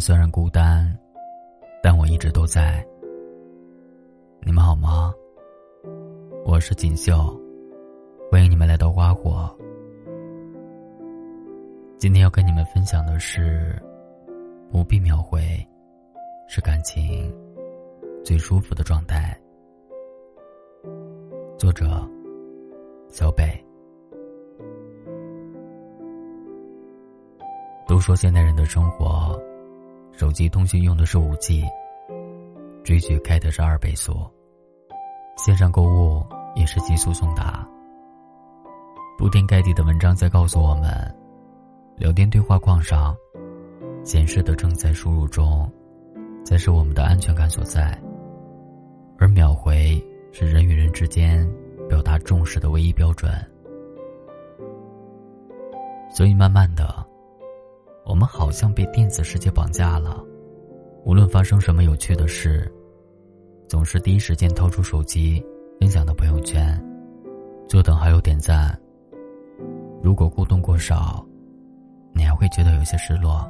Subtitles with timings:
[0.00, 0.96] 虽然孤单，
[1.82, 2.86] 但我一直都在。
[4.40, 5.12] 你们好吗？
[6.44, 7.16] 我是锦绣，
[8.30, 9.52] 欢迎你们来到花火。
[11.98, 13.76] 今天要跟你们分享的是，
[14.70, 15.42] 不必秒回，
[16.46, 17.34] 是感情
[18.24, 19.36] 最舒服的状态。
[21.58, 22.08] 作者：
[23.08, 23.52] 小北。
[27.88, 29.36] 都说现代人的生活，
[30.18, 31.62] 手机通讯用的是五 G，
[32.82, 34.28] 追剧开的是二倍速，
[35.36, 36.26] 线上购物
[36.56, 37.64] 也是极速送达。
[39.16, 41.16] 铺天盖地的文章在告诉我们，
[41.94, 43.16] 聊天对话框上
[44.02, 45.72] 显示的正在输入中，
[46.44, 47.96] 才是我们的安全感所在，
[49.18, 51.48] 而秒回是人与人之间
[51.88, 53.32] 表达重视的唯一标准。
[56.10, 57.06] 所以，慢慢的。
[58.08, 60.24] 我们好像被电子世界绑架了，
[61.04, 62.66] 无论发生什么有趣的事，
[63.68, 65.44] 总是第一时间掏出手机
[65.78, 66.82] 分享到朋友圈，
[67.68, 68.76] 就等好友点赞。
[70.02, 71.22] 如果互动过少，
[72.14, 73.46] 你还会觉得有些失落。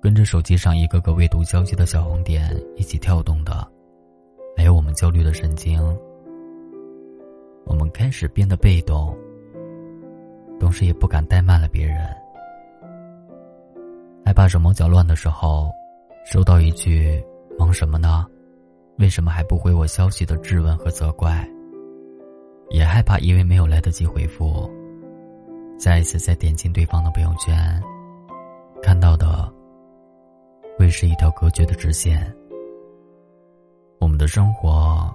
[0.00, 3.68] 跟着手机上一个个未读消息的小红点一起跳动的，
[4.56, 5.78] 还有我们焦虑的神经。
[7.66, 9.14] 我们开始变得被动，
[10.58, 11.98] 同时也不敢怠慢了别人。
[14.36, 15.72] 怕手忙脚乱的时候，
[16.26, 17.24] 收到一句
[17.58, 18.26] “忙什么呢？
[18.98, 21.42] 为什么还不回我消息”的质问和责怪。
[22.68, 24.70] 也害怕因为没有来得及回复，
[25.78, 27.82] 再一次再点进对方的朋友圈，
[28.82, 29.50] 看到的
[30.76, 32.30] 会是一条隔绝的直线。
[34.00, 35.10] 我们的生活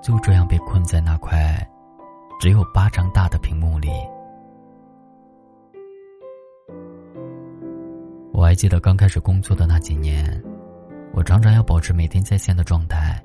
[0.00, 1.58] 就这样被困在那块
[2.38, 3.90] 只有巴掌大的屏幕里。
[8.42, 10.42] 我还记得刚开始工作的那几年，
[11.14, 13.22] 我常常要保持每天在线的状态。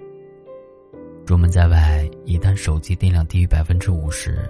[1.26, 4.48] 出门在外，一旦手机电量低于百分之五十，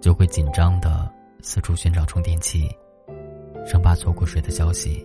[0.00, 2.70] 就会紧张的四处寻找充电器，
[3.66, 5.04] 生怕错过谁的消息，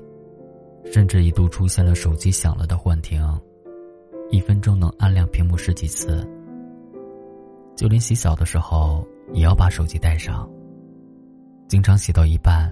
[0.86, 3.20] 甚至一度出现了手机响了的幻听，
[4.30, 6.24] 一分钟能按亮屏幕十几次。
[7.76, 9.04] 就连洗澡的时候
[9.34, 10.48] 也要把手机带上，
[11.68, 12.72] 经常洗到一半，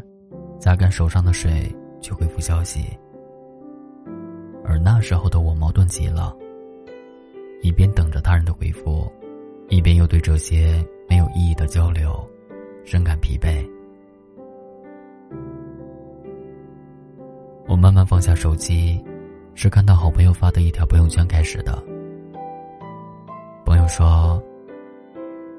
[0.59, 1.75] 擦干手上的水。
[2.05, 2.85] 去回复消息，
[4.63, 6.37] 而那时候的我矛盾极了，
[7.63, 9.11] 一边等着他人的回复，
[9.69, 12.23] 一边又对这些没有意义的交流
[12.83, 13.67] 深感疲惫。
[17.67, 19.03] 我慢慢放下手机，
[19.55, 21.83] 是看到好朋友发的一条朋友圈开始的。
[23.65, 24.39] 朋友说，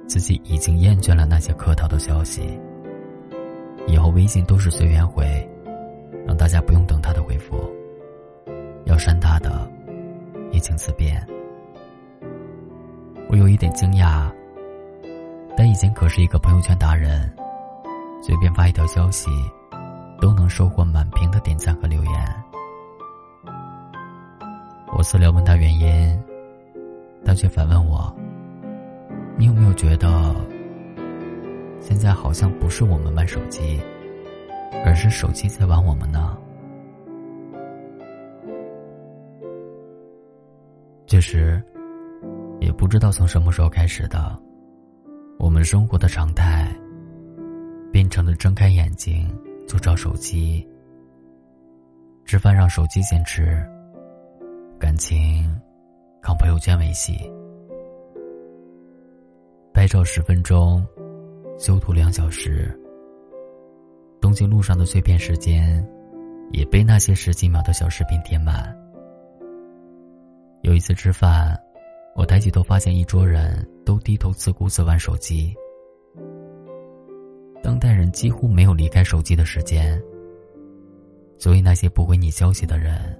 [0.06, 2.56] 自己已经厌倦了那些客套的消息，
[3.88, 5.26] 以后微信都是随缘回。
[6.26, 7.56] 让大家不用等他的回复，
[8.84, 9.70] 要删他的，
[10.50, 11.24] 也请自便。
[13.28, 14.30] 我有一点惊讶，
[15.56, 17.32] 但以前可是一个朋友圈达人，
[18.20, 19.30] 随便发一条消息，
[20.20, 22.12] 都能收获满屏的点赞和留言。
[24.96, 26.22] 我私聊问他原因，
[27.24, 28.14] 他却反问我
[29.36, 30.34] ：“你有没有觉得，
[31.80, 33.80] 现在好像不是我们玩手机？”
[34.84, 36.36] 而是手机在玩我们呢。
[41.06, 41.62] 确实，
[42.60, 44.36] 也不知道从什么时候开始的，
[45.38, 46.68] 我们生活的常态
[47.92, 49.28] 变成了睁开眼睛
[49.68, 50.68] 就找手机，
[52.24, 53.64] 吃饭让手机先吃，
[54.78, 55.48] 感情
[56.20, 57.30] 靠朋友圈维系，
[59.72, 60.84] 拍照十分钟，
[61.58, 62.76] 修图两小时。
[64.26, 65.88] 东京路上的碎片时间，
[66.50, 68.76] 也被那些十几秒的小视频填满。
[70.62, 71.56] 有一次吃饭，
[72.16, 75.54] 我抬起头发现一桌人都低头自顾自玩手机。
[77.62, 79.96] 当代人几乎没有离开手机的时间，
[81.38, 83.16] 所以那些不回你消息的人，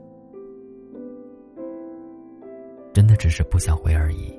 [2.92, 4.36] 真的只是不想回而已。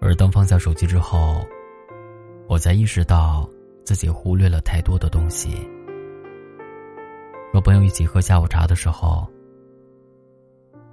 [0.00, 1.40] 而当放下手机之后，
[2.48, 3.46] 我才意识到
[3.84, 5.50] 自己忽略了太多的东西。
[7.52, 9.28] 和朋友一起喝下午茶的时候，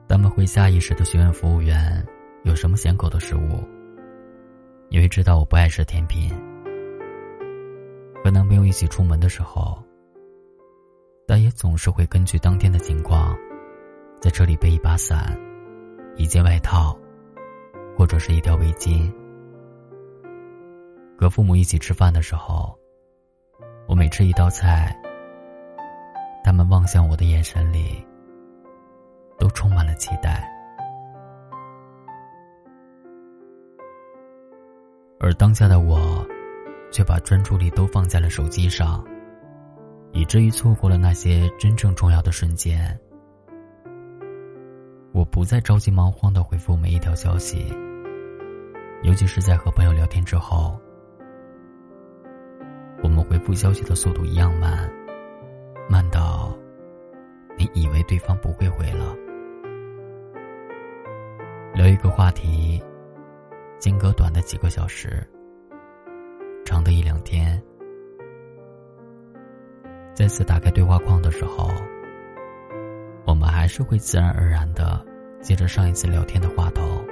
[0.06, 2.06] 他们会下意识的询问服务员
[2.44, 3.64] 有什么咸口的食物，
[4.90, 6.30] 因为知道我不爱吃甜品。
[8.22, 9.82] 和男朋友一起出门的时候，
[11.26, 13.34] 但也总是会根据当天的情况，
[14.20, 15.40] 在车里备一把伞、
[16.18, 16.98] 一件外套，
[17.98, 19.10] 或者是一条围巾。
[21.18, 22.78] 和父母一起吃饭的时候，
[23.88, 24.96] 我每吃一道菜，
[26.44, 28.06] 他们望向我的眼神里
[29.40, 30.52] 都充满了期待。
[35.20, 36.26] 而当下的我，
[36.92, 39.04] 却把专注力都放在了手机上，
[40.12, 43.00] 以至于错过了那些真正重要的瞬间。
[45.14, 47.74] 我不再着急忙慌的回复每一条消息，
[49.02, 50.78] 尤其是在和朋友聊天之后，
[53.30, 54.92] 回复消息的速度一样慢，
[55.90, 56.58] 慢到
[57.58, 59.16] 你以为对方不会回了。
[61.74, 62.82] 聊一个话题。
[63.78, 65.22] 间隔短的几个小时，
[66.66, 67.62] 长的一两天。
[70.16, 71.70] 再次打开对话框的时候，
[73.28, 75.06] 我们还是会自然而然的
[75.40, 77.06] 接着上一次聊天的话头。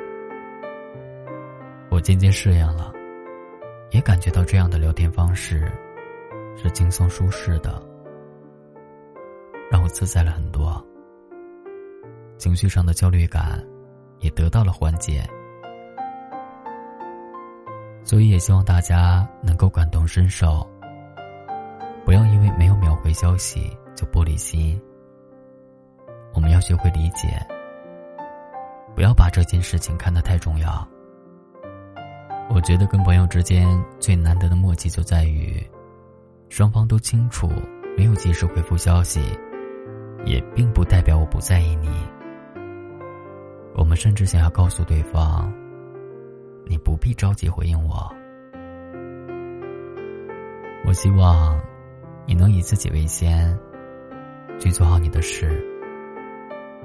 [1.89, 2.91] 我渐渐适应了，
[3.91, 5.71] 也感觉到这样的聊天方式
[6.55, 7.81] 是轻松舒适的，
[9.71, 10.83] 让我自在了很多。
[12.37, 13.63] 情绪上的焦虑感
[14.19, 15.23] 也得到了缓解。
[18.03, 20.67] 所以也希望大家能够感同身受，
[22.05, 24.79] 不要因为没有秒回消息就玻璃心。
[26.33, 27.41] 我们要学会理解，
[28.93, 30.85] 不要把这件事情看得太重要。
[32.49, 33.65] 我觉得跟朋友之间
[33.99, 35.65] 最难得的默契就在于，
[36.53, 37.49] 双方都清楚，
[37.97, 39.19] 没有及时回复消息，
[40.23, 41.89] 也并不代表我不在意你。
[43.73, 45.51] 我们甚至想要告诉对方。
[46.67, 48.07] 你不必着急回应我。
[50.85, 51.59] 我希望
[52.27, 53.57] 你能以自己为先，
[54.59, 55.59] 去做好你的事。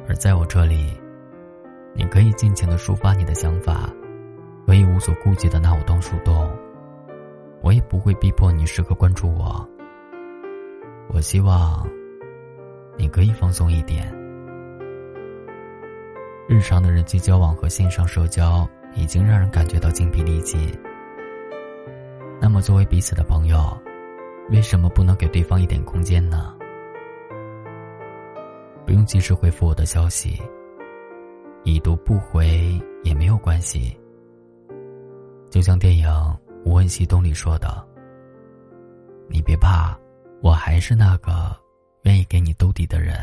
[0.09, 0.99] 而在我这里，
[1.93, 3.91] 你可以尽情的抒发你的想法，
[4.67, 6.51] 可以无所顾忌的拿我当树洞。
[7.63, 9.69] 我也不会逼迫你时刻关注我。
[11.09, 11.89] 我希望
[12.97, 14.13] 你可以放松一点。
[16.49, 18.69] 日常的人际交往和线上社交。
[18.95, 20.59] 已经让人感觉到精疲力尽。
[22.41, 23.77] 那么，作为彼此的朋友，
[24.51, 26.57] 为什么不能给对方一点空间呢？
[28.87, 30.41] 不用及时回复我的消息，
[31.65, 33.97] 已读不回也没有关系。
[35.51, 36.09] 就像电影
[36.65, 37.87] 《无问西东》里说的
[39.29, 39.99] ：“你别怕，
[40.43, 41.57] 我还是那个
[42.03, 43.17] 愿意给你兜底的人。”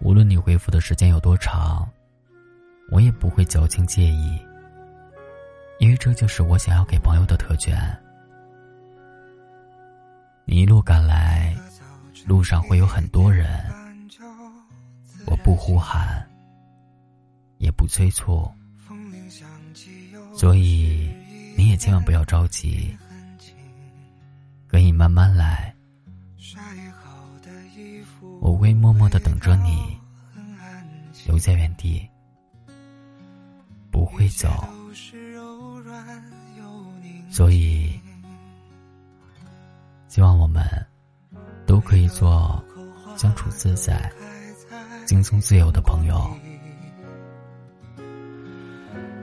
[0.00, 1.88] 无论你回复的时间有多长，
[2.90, 4.40] 我也不会矫情介意，
[5.78, 7.76] 因为这就是我想要给朋友的特权。
[10.44, 11.54] 你一路赶来，
[12.26, 13.46] 路上会有很多人，
[15.26, 16.27] 我不呼喊，
[17.58, 18.50] 也不催促，
[20.34, 21.12] 所以
[21.56, 22.96] 你也千万不要着急，
[24.66, 25.74] 可以慢慢来。
[28.40, 29.98] 我会默默的等着你，
[31.26, 32.08] 留在原地，
[33.90, 34.48] 不会走。
[37.30, 38.00] 所以，
[40.08, 40.64] 希望我们
[41.66, 42.62] 都可以做
[43.16, 44.10] 相处自在、
[45.06, 46.36] 轻松自由的朋友。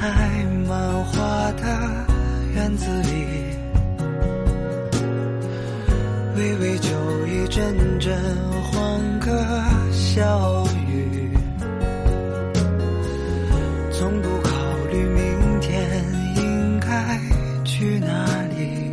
[0.00, 1.64] 开满花的
[2.54, 3.26] 院子里，
[6.36, 6.88] 微微酒
[7.26, 8.16] 意，阵阵
[8.62, 9.28] 欢歌
[9.90, 11.36] 笑语，
[13.90, 14.50] 从不考
[14.92, 16.04] 虑明天
[16.36, 17.18] 应该
[17.64, 18.24] 去哪
[18.56, 18.92] 里，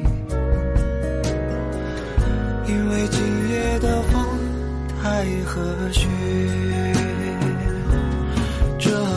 [2.68, 4.26] 因为今夜的风
[5.04, 6.75] 太和煦。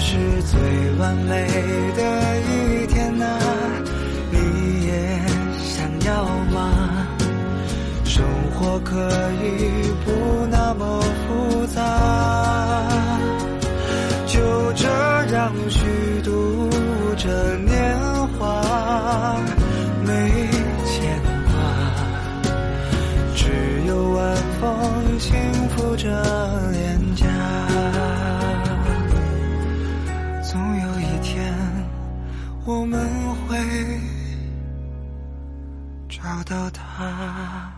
[0.00, 0.58] 是最
[0.98, 1.46] 完美
[1.94, 2.02] 的
[2.40, 3.26] 一天呐、
[4.30, 4.38] 你
[4.86, 5.20] 也
[5.62, 7.06] 想要吗？
[8.04, 8.96] 生活可
[9.42, 9.44] 以
[10.04, 11.78] 不那么复杂，
[14.26, 14.88] 就这
[15.34, 16.68] 样虚度
[17.16, 18.09] 着年
[36.50, 37.69] 到他。